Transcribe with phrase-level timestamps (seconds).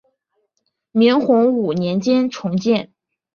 [0.91, 2.91] 明洪武年间重建。